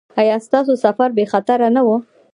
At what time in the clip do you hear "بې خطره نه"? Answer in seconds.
1.17-1.81